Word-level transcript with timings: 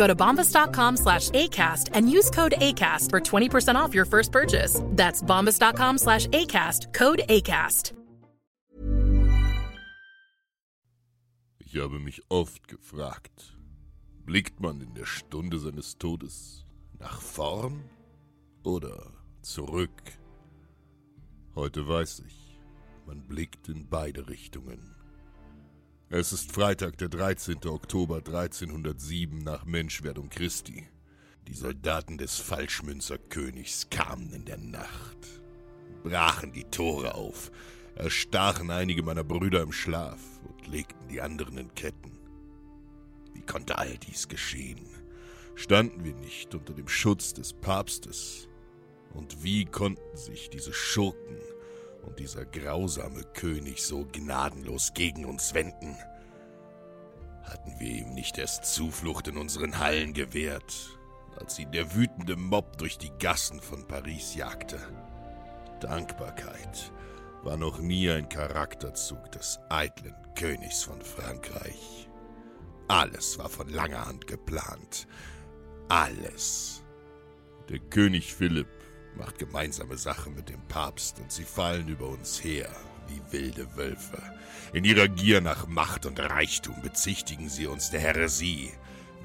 Go 0.00 0.06
to 0.06 0.14
bombas.com 0.14 0.96
slash 0.96 1.28
ACAST 1.30 1.90
and 1.92 2.10
use 2.10 2.30
code 2.30 2.54
ACAST 2.56 3.10
for 3.10 3.20
20% 3.20 3.74
off 3.74 3.94
your 3.94 4.06
first 4.06 4.32
purchase. 4.32 4.80
That's 4.96 5.22
bombas.com 5.22 5.98
slash 5.98 6.26
ACAST, 6.28 6.94
code 6.94 7.20
ACAST. 7.28 7.92
Ich 11.58 11.76
habe 11.76 12.00
mich 12.00 12.22
oft 12.30 12.66
gefragt, 12.66 13.58
blickt 14.24 14.58
man 14.60 14.80
in 14.80 14.94
der 14.94 15.04
Stunde 15.04 15.58
seines 15.58 15.98
Todes 15.98 16.64
nach 16.98 17.20
vorn 17.20 17.84
oder 18.64 19.12
zurück? 19.42 20.02
Heute 21.54 21.86
weiß 21.86 22.22
ich, 22.26 22.58
man 23.06 23.20
blickt 23.28 23.68
in 23.68 23.86
beide 23.90 24.28
Richtungen. 24.28 24.99
Es 26.12 26.32
ist 26.32 26.50
Freitag, 26.50 26.98
der 26.98 27.08
13. 27.08 27.58
Oktober 27.66 28.16
1307 28.16 29.38
nach 29.38 29.64
Menschwerdung 29.64 30.28
Christi. 30.28 30.88
Die 31.46 31.54
Soldaten 31.54 32.18
des 32.18 32.36
Falschmünzerkönigs 32.36 33.90
kamen 33.90 34.32
in 34.32 34.44
der 34.44 34.58
Nacht, 34.58 35.40
brachen 36.02 36.52
die 36.52 36.64
Tore 36.64 37.14
auf, 37.14 37.52
erstachen 37.94 38.72
einige 38.72 39.04
meiner 39.04 39.22
Brüder 39.22 39.62
im 39.62 39.70
Schlaf 39.70 40.18
und 40.48 40.66
legten 40.66 41.06
die 41.06 41.20
anderen 41.20 41.58
in 41.58 41.74
Ketten. 41.76 42.18
Wie 43.32 43.42
konnte 43.42 43.78
all 43.78 43.96
dies 43.98 44.26
geschehen? 44.26 44.88
Standen 45.54 46.02
wir 46.02 46.14
nicht 46.14 46.52
unter 46.56 46.74
dem 46.74 46.88
Schutz 46.88 47.34
des 47.34 47.52
Papstes? 47.52 48.48
Und 49.14 49.44
wie 49.44 49.64
konnten 49.64 50.16
sich 50.16 50.50
diese 50.50 50.72
Schurken 50.72 51.38
und 52.02 52.18
dieser 52.18 52.44
grausame 52.44 53.22
König 53.34 53.82
so 53.82 54.04
gnadenlos 54.04 54.92
gegen 54.94 55.24
uns 55.24 55.54
wenden? 55.54 55.96
Hatten 57.42 57.78
wir 57.78 57.90
ihm 57.90 58.14
nicht 58.14 58.38
erst 58.38 58.64
Zuflucht 58.64 59.28
in 59.28 59.36
unseren 59.36 59.78
Hallen 59.78 60.12
gewährt, 60.12 60.98
als 61.36 61.58
ihn 61.58 61.72
der 61.72 61.94
wütende 61.94 62.36
Mob 62.36 62.78
durch 62.78 62.98
die 62.98 63.12
Gassen 63.18 63.60
von 63.60 63.86
Paris 63.86 64.34
jagte? 64.34 64.78
Dankbarkeit 65.80 66.92
war 67.42 67.56
noch 67.56 67.78
nie 67.80 68.10
ein 68.10 68.28
Charakterzug 68.28 69.32
des 69.32 69.58
eitlen 69.70 70.14
Königs 70.34 70.82
von 70.82 71.00
Frankreich. 71.00 72.08
Alles 72.88 73.38
war 73.38 73.48
von 73.48 73.68
langer 73.68 74.06
Hand 74.06 74.26
geplant. 74.26 75.06
Alles. 75.88 76.82
Der 77.68 77.78
König 77.78 78.34
Philipp 78.34 78.79
macht 79.16 79.38
gemeinsame 79.38 79.96
Sache 79.96 80.30
mit 80.30 80.48
dem 80.48 80.60
Papst 80.68 81.18
und 81.20 81.30
sie 81.30 81.44
fallen 81.44 81.88
über 81.88 82.08
uns 82.08 82.42
her 82.42 82.70
wie 83.10 83.32
wilde 83.32 83.76
Wölfe. 83.76 84.22
In 84.72 84.84
ihrer 84.84 85.08
Gier 85.08 85.40
nach 85.40 85.66
Macht 85.66 86.06
und 86.06 86.20
Reichtum 86.20 86.80
bezichtigen 86.82 87.48
sie 87.48 87.66
uns 87.66 87.90
der 87.90 88.00
Häresie. 88.00 88.70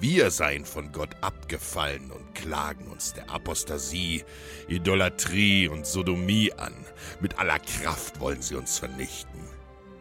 Wir 0.00 0.30
seien 0.30 0.64
von 0.64 0.90
Gott 0.90 1.14
abgefallen 1.20 2.10
und 2.10 2.34
klagen 2.34 2.88
uns 2.88 3.12
der 3.12 3.30
Apostasie, 3.30 4.24
Idolatrie 4.68 5.68
und 5.68 5.86
Sodomie 5.86 6.52
an. 6.52 6.74
Mit 7.20 7.38
aller 7.38 7.60
Kraft 7.60 8.18
wollen 8.20 8.42
sie 8.42 8.56
uns 8.56 8.78
vernichten. 8.78 9.40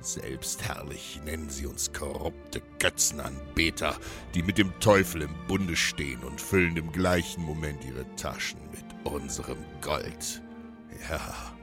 Selbstherrlich 0.00 1.20
nennen 1.24 1.50
sie 1.50 1.66
uns 1.66 1.92
korrupte 1.92 2.62
Götzenanbeter, 2.78 3.98
die 4.34 4.42
mit 4.42 4.56
dem 4.56 4.78
Teufel 4.80 5.22
im 5.22 5.34
Bunde 5.46 5.76
stehen 5.76 6.20
und 6.20 6.40
füllen 6.40 6.76
im 6.76 6.90
gleichen 6.92 7.42
Moment 7.42 7.84
ihre 7.84 8.06
Taschen 8.16 8.60
mit 8.70 8.89
unserem 9.04 9.58
Gold. 9.80 10.42
Ja, 11.08 11.54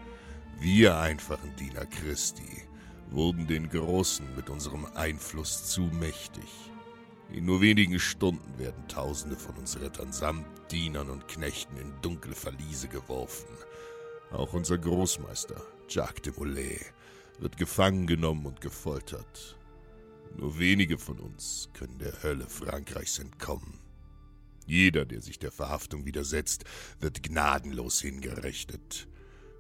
wir 0.60 0.98
einfachen 0.98 1.56
Diener 1.56 1.86
Christi 1.86 2.64
wurden 3.10 3.48
den 3.48 3.70
Großen 3.70 4.36
mit 4.36 4.50
unserem 4.50 4.86
Einfluss 4.96 5.70
zu 5.70 5.82
mächtig. 5.82 6.72
In 7.32 7.46
nur 7.46 7.62
wenigen 7.62 8.00
Stunden 8.00 8.58
werden 8.58 8.88
Tausende 8.88 9.36
von 9.36 9.56
uns 9.56 9.80
Rittern 9.80 10.12
samt 10.12 10.46
Dienern 10.72 11.10
und 11.10 11.28
Knechten 11.28 11.78
in 11.78 11.94
dunkle 12.02 12.36
Verliese 12.36 12.88
geworfen. 12.88 13.50
Auch 14.32 14.54
unser 14.54 14.78
Großmeister, 14.78 15.62
Jacques 15.90 16.22
de 16.22 16.34
Molay, 16.38 16.80
wird 17.40 17.58
gefangen 17.58 18.08
genommen 18.08 18.46
und 18.46 18.62
gefoltert. 18.62 19.58
Nur 20.36 20.60
wenige 20.60 20.98
von 20.98 21.20
uns 21.20 21.70
können 21.74 21.98
der 22.00 22.24
Hölle 22.24 22.48
Frankreichs 22.48 23.20
entkommen. 23.20 23.87
Jeder, 24.68 25.06
der 25.06 25.22
sich 25.22 25.40
der 25.40 25.52
Verhaftung 25.52 26.06
widersetzt, 26.06 26.66
wird 27.00 27.24
gnadenlos 27.24 28.02
hingerichtet. 28.02 29.08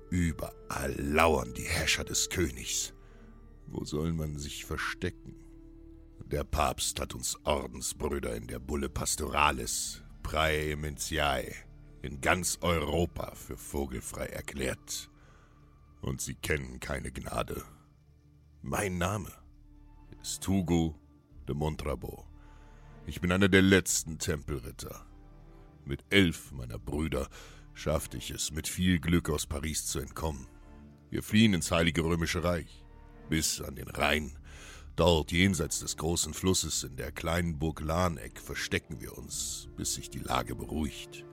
Überall 0.09 0.93
lauern 0.99 1.53
die 1.53 1.63
Herrscher 1.63 2.03
des 2.03 2.29
Königs. 2.29 2.93
Wo 3.67 3.85
soll 3.85 4.11
man 4.13 4.37
sich 4.37 4.65
verstecken? 4.65 5.35
Der 6.25 6.43
Papst 6.43 6.99
hat 6.99 7.15
uns 7.15 7.37
Ordensbrüder 7.45 8.35
in 8.35 8.47
der 8.47 8.59
Bulle 8.59 8.89
Pastoralis, 8.89 10.03
Praementiae, 10.23 11.55
in 12.01 12.19
ganz 12.19 12.57
Europa 12.59 13.33
für 13.33 13.57
vogelfrei 13.57 14.25
erklärt. 14.25 15.09
Und 16.01 16.19
sie 16.19 16.35
kennen 16.35 16.81
keine 16.81 17.11
Gnade. 17.11 17.63
Mein 18.61 18.97
Name 18.97 19.31
ist 20.21 20.45
Hugo 20.45 20.99
de 21.47 21.55
Montrabo. 21.55 22.26
Ich 23.07 23.21
bin 23.21 23.31
einer 23.31 23.47
der 23.47 23.61
letzten 23.61 24.19
Tempelritter. 24.19 25.05
Mit 25.85 26.03
elf 26.09 26.51
meiner 26.51 26.77
Brüder 26.77 27.29
schaffte 27.73 28.17
ich 28.17 28.31
es 28.31 28.51
mit 28.51 28.67
viel 28.67 28.99
Glück 28.99 29.29
aus 29.29 29.45
Paris 29.45 29.85
zu 29.85 29.99
entkommen. 29.99 30.45
Wir 31.09 31.23
fliehen 31.23 31.53
ins 31.53 31.71
Heilige 31.71 32.03
Römische 32.03 32.43
Reich, 32.43 32.83
bis 33.29 33.61
an 33.61 33.75
den 33.75 33.87
Rhein. 33.87 34.37
Dort, 34.97 35.31
jenseits 35.31 35.79
des 35.79 35.95
großen 35.95 36.33
Flusses, 36.33 36.83
in 36.83 36.97
der 36.97 37.13
kleinen 37.13 37.57
Burg 37.57 37.79
Lahneck, 37.79 38.41
verstecken 38.41 38.99
wir 38.99 39.17
uns, 39.17 39.69
bis 39.77 39.93
sich 39.93 40.09
die 40.09 40.19
Lage 40.19 40.53
beruhigt. 40.53 41.23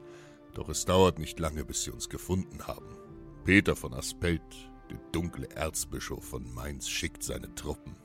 Doch 0.53 0.69
es 0.69 0.85
dauert 0.85 1.19
nicht 1.19 1.41
lange, 1.41 1.65
bis 1.65 1.83
sie 1.83 1.91
uns 1.91 2.09
gefunden 2.09 2.69
haben. 2.69 2.97
Peter 3.45 3.75
von 3.75 3.95
Aspelt, 3.95 4.71
der 4.91 4.99
dunkle 5.11 5.51
Erzbischof 5.51 6.25
von 6.25 6.55
Mainz, 6.55 6.89
schickt 6.89 7.25
seine 7.25 7.53
Truppen. 7.57 7.97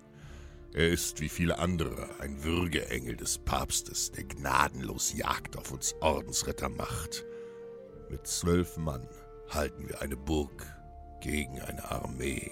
Er 0.74 0.88
ist 0.88 1.20
wie 1.20 1.30
viele 1.30 1.58
andere 1.58 2.10
ein 2.20 2.44
Würgeengel 2.44 3.16
des 3.16 3.40
Papstes, 3.40 4.12
der 4.12 4.24
gnadenlos 4.26 5.14
Jagd 5.14 5.58
auf 5.58 5.72
uns 5.72 5.96
Ordensritter 6.00 6.70
macht. 6.70 7.26
Mit 8.10 8.28
zwölf 8.28 8.78
Mann 8.78 9.08
halten 9.50 9.88
wir 9.90 10.02
eine 10.02 10.16
Burg 10.16 10.66
gegen 11.22 11.60
eine 11.60 11.90
Armee. 11.90 12.52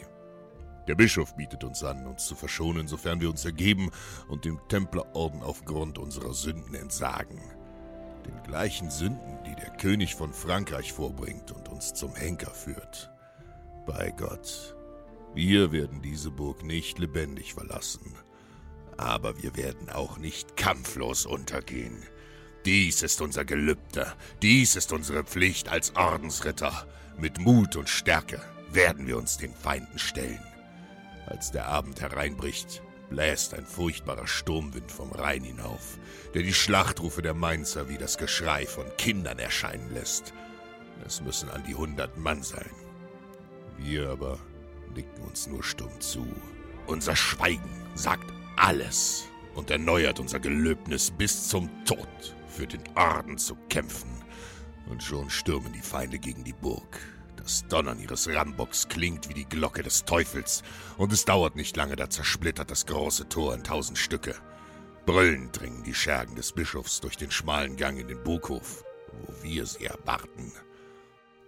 Der 0.87 0.95
Bischof 0.95 1.35
bietet 1.35 1.63
uns 1.63 1.83
an, 1.83 2.07
uns 2.07 2.25
zu 2.25 2.35
verschonen, 2.35 2.87
sofern 2.87 3.21
wir 3.21 3.29
uns 3.29 3.45
ergeben 3.45 3.91
und 4.29 4.45
dem 4.45 4.59
Templerorden 4.67 5.43
aufgrund 5.43 5.99
unserer 5.99 6.33
Sünden 6.33 6.73
entsagen. 6.73 7.41
Den 8.25 8.41
gleichen 8.43 8.89
Sünden, 8.89 9.37
die 9.45 9.55
der 9.55 9.71
König 9.77 10.15
von 10.15 10.33
Frankreich 10.33 10.91
vorbringt 10.91 11.51
und 11.51 11.69
uns 11.69 11.93
zum 11.93 12.15
Henker 12.15 12.51
führt. 12.51 13.11
Bei 13.85 14.11
Gott, 14.11 14.76
Wir 15.37 15.71
werden 15.71 16.01
diese 16.01 16.31
Burg 16.31 16.63
nicht 16.63 16.97
lebendig 16.97 17.53
verlassen, 17.53 18.15
aber 18.97 19.39
wir 19.43 19.55
werden 19.55 19.87
auch 19.87 20.17
nicht 20.17 20.57
kampflos 20.57 21.27
untergehen. 21.27 22.01
Dies 22.65 23.03
ist 23.03 23.21
unser 23.21 23.45
Gelübde, 23.45 24.11
dies 24.41 24.75
ist 24.75 24.91
unsere 24.91 25.23
Pflicht 25.23 25.69
als 25.69 25.95
Ordensritter. 25.95 26.87
Mit 27.19 27.37
Mut 27.37 27.75
und 27.75 27.87
Stärke 27.87 28.41
werden 28.71 29.05
wir 29.05 29.15
uns 29.15 29.37
den 29.37 29.53
Feinden 29.53 29.99
stellen. 29.99 30.41
Als 31.27 31.51
der 31.51 31.67
Abend 31.67 32.01
hereinbricht, 32.01 32.81
bläst 33.11 33.53
ein 33.53 33.67
furchtbarer 33.67 34.25
Sturmwind 34.25 34.91
vom 34.91 35.11
Rhein 35.11 35.43
hinauf, 35.43 35.99
der 36.33 36.41
die 36.41 36.51
Schlachtrufe 36.51 37.21
der 37.21 37.35
Mainzer 37.35 37.89
wie 37.89 37.99
das 37.99 38.17
Geschrei 38.17 38.65
von 38.65 38.87
Kindern 38.97 39.37
erscheinen 39.37 39.93
lässt. 39.93 40.33
Es 41.05 41.21
müssen 41.21 41.51
an 41.51 41.63
die 41.63 41.75
hundert 41.75 42.17
Mann 42.17 42.41
sein. 42.41 42.71
Wir 43.77 44.09
aber 44.09 44.39
nicken 44.97 45.23
uns 45.23 45.47
nur 45.47 45.63
stumm 45.63 46.01
zu. 46.01 46.27
Unser 46.87 47.15
Schweigen 47.15 47.69
sagt 47.95 48.33
alles 48.57 49.29
und 49.55 49.71
erneuert 49.71 50.19
unser 50.19 50.39
Gelöbnis 50.39 51.11
bis 51.11 51.47
zum 51.47 51.69
Tod 51.85 52.35
für 52.47 52.67
den 52.67 52.83
Orden 52.95 53.37
zu 53.37 53.55
kämpfen. 53.69 54.09
Und 54.89 55.03
schon 55.03 55.29
stürmen 55.29 55.71
die 55.73 55.81
Feinde 55.81 56.17
gegen 56.17 56.43
die 56.43 56.53
Burg. 56.53 56.99
Das 57.35 57.65
Donnern 57.67 57.99
ihres 57.99 58.27
Rambocks 58.27 58.87
klingt 58.87 59.29
wie 59.29 59.33
die 59.33 59.47
Glocke 59.47 59.83
des 59.83 60.03
Teufels, 60.05 60.63
und 60.97 61.13
es 61.13 61.25
dauert 61.25 61.55
nicht 61.55 61.77
lange, 61.77 61.95
da 61.95 62.09
zersplittert 62.09 62.71
das 62.71 62.85
große 62.85 63.29
Tor 63.29 63.53
in 63.53 63.63
tausend 63.63 63.97
Stücke. 63.97 64.35
Brüllend 65.05 65.57
dringen 65.57 65.83
die 65.83 65.93
Schergen 65.93 66.35
des 66.35 66.51
Bischofs 66.51 66.99
durch 66.99 67.15
den 67.15 67.31
schmalen 67.31 67.77
Gang 67.77 67.99
in 67.99 68.07
den 68.07 68.23
Burghof, 68.23 68.83
wo 69.21 69.43
wir 69.43 69.65
sie 69.65 69.85
erwarten. 69.85 70.51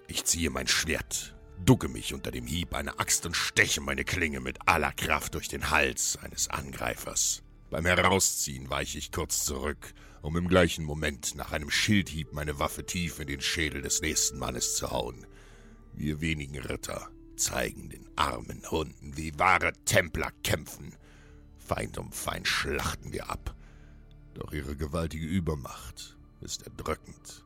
Ich 0.08 0.24
ziehe 0.26 0.50
mein 0.50 0.68
Schwert, 0.68 1.36
ducke 1.66 1.88
mich 1.88 2.14
unter 2.14 2.32
dem 2.32 2.46
Hieb 2.46 2.74
einer 2.74 3.00
Axt 3.00 3.26
und 3.26 3.36
steche 3.36 3.82
meine 3.82 4.04
Klinge 4.04 4.40
mit 4.40 4.58
aller 4.68 4.92
Kraft 4.92 5.36
durch 5.36 5.48
den 5.48 5.70
Hals 5.70 6.18
eines 6.22 6.50
Angreifers. 6.50 7.44
Beim 7.70 7.86
Herausziehen 7.86 8.70
weiche 8.70 8.98
ich 8.98 9.12
kurz 9.12 9.46
zurück, 9.46 9.94
um 10.22 10.36
im 10.38 10.48
gleichen 10.48 10.84
Moment 10.84 11.36
nach 11.36 11.52
einem 11.52 11.70
Schildhieb 11.70 12.34
meine 12.34 12.60
Waffe 12.60 12.86
tief 12.86 13.20
in 13.20 13.28
den 13.28 13.42
Schädel 13.42 13.82
des 13.82 14.02
nächsten 14.02 14.40
Mannes 14.40 14.76
zu 14.76 14.90
hauen. 14.90 15.28
Wir 15.94 16.22
wenigen 16.22 16.58
Ritter 16.58 17.10
zeigen 17.36 17.90
den 17.90 18.08
armen 18.16 18.64
Hunden, 18.70 19.16
wie 19.16 19.38
wahre 19.38 19.74
Templer 19.86 20.32
kämpfen. 20.44 20.96
Feind 21.58 21.98
um 21.98 22.12
Feind 22.12 22.48
schlachten 22.48 23.14
wir 23.14 23.30
ab. 23.30 23.56
Doch 24.34 24.52
ihre 24.52 24.76
gewaltige 24.76 25.26
Übermacht 25.26 26.18
ist 26.42 26.64
erdrückend. 26.64 27.46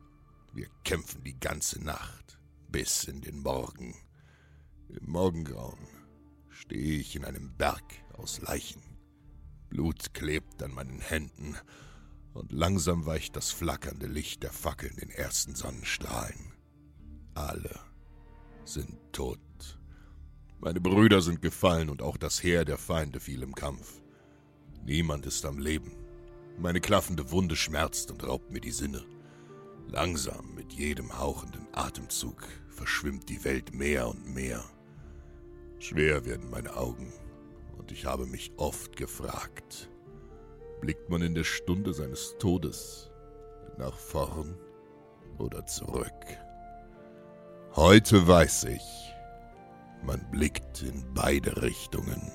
Wir 0.52 0.68
kämpfen 0.84 1.22
die 1.24 1.38
ganze 1.38 1.82
Nacht 1.82 2.38
bis 2.74 3.04
in 3.04 3.20
den 3.20 3.38
Morgen. 3.38 3.94
Im 4.88 5.08
Morgengrauen 5.08 5.86
stehe 6.48 6.98
ich 6.98 7.14
in 7.14 7.24
einem 7.24 7.56
Berg 7.56 7.84
aus 8.14 8.40
Leichen. 8.40 8.82
Blut 9.68 10.12
klebt 10.12 10.60
an 10.60 10.74
meinen 10.74 10.98
Händen 10.98 11.54
und 12.32 12.50
langsam 12.50 13.06
weicht 13.06 13.36
das 13.36 13.52
flackernde 13.52 14.08
Licht 14.08 14.42
der 14.42 14.50
Fackeln 14.50 14.96
den 14.96 15.10
ersten 15.10 15.54
Sonnenstrahlen. 15.54 16.52
Alle 17.34 17.78
sind 18.64 18.98
tot. 19.12 19.38
Meine 20.58 20.80
Brüder 20.80 21.22
sind 21.22 21.42
gefallen 21.42 21.90
und 21.90 22.02
auch 22.02 22.16
das 22.16 22.42
Heer 22.42 22.64
der 22.64 22.78
Feinde 22.78 23.20
fiel 23.20 23.44
im 23.44 23.54
Kampf. 23.54 24.02
Niemand 24.84 25.26
ist 25.26 25.44
am 25.44 25.60
Leben. 25.60 25.92
Meine 26.58 26.80
klaffende 26.80 27.30
Wunde 27.30 27.54
schmerzt 27.54 28.10
und 28.10 28.26
raubt 28.26 28.50
mir 28.50 28.60
die 28.60 28.72
Sinne. 28.72 29.04
Langsam, 29.86 30.56
mit 30.56 30.72
jedem 30.72 31.16
hauchenden 31.16 31.68
Atemzug, 31.72 32.48
verschwimmt 32.74 33.28
die 33.28 33.44
Welt 33.44 33.74
mehr 33.74 34.08
und 34.08 34.34
mehr. 34.34 34.62
Schwer 35.78 36.24
werden 36.24 36.50
meine 36.50 36.76
Augen, 36.76 37.12
und 37.78 37.92
ich 37.92 38.04
habe 38.04 38.26
mich 38.26 38.52
oft 38.56 38.96
gefragt, 38.96 39.90
blickt 40.80 41.08
man 41.08 41.22
in 41.22 41.34
der 41.34 41.44
Stunde 41.44 41.94
seines 41.94 42.36
Todes 42.38 43.10
nach 43.78 43.96
vorn 43.96 44.58
oder 45.38 45.66
zurück? 45.66 46.10
Heute 47.76 48.26
weiß 48.26 48.64
ich, 48.64 49.14
man 50.02 50.20
blickt 50.30 50.82
in 50.82 51.04
beide 51.14 51.62
Richtungen. 51.62 52.30